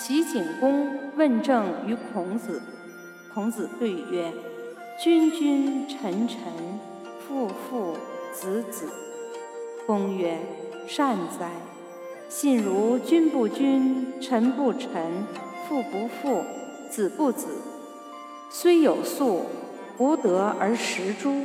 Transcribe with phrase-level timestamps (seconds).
[0.00, 2.62] 齐景公问政于孔子，
[3.34, 4.32] 孔子对曰
[5.02, 6.38] ：“君君臣臣，
[7.26, 7.96] 父父
[8.32, 8.88] 子子。”
[9.88, 10.38] 公曰
[10.86, 11.50] ：“善哉！
[12.28, 14.88] 信如君不君，臣不臣，
[15.68, 16.44] 父不父，
[16.88, 17.48] 子不子。
[18.48, 19.46] 虽有粟，
[19.98, 21.44] 无德而食诸？”